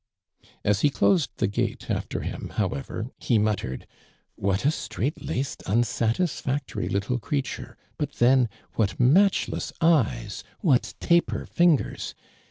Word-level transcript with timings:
As 0.63 0.81
he 0.81 0.89
closed 0.89 1.29
the 1.37 1.45
gate 1.45 1.87
after 1.91 2.21
him, 2.21 2.49
however, 2.55 3.11
he 3.19 3.37
muttered:" 3.37 3.85
What 4.35 4.65
a 4.65 4.71
strait 4.71 5.23
laced, 5.23 5.59
unsa 5.67 6.15
tisfactory 6.15 6.89
little 6.89 7.19
creature, 7.19 7.77
hut 7.99 8.13
then, 8.13 8.49
what 8.73 8.99
matchless 8.99 9.71
eyes, 9.79 10.43
what 10.61 10.95
taper 10.99 11.45
fingers 11.45 12.15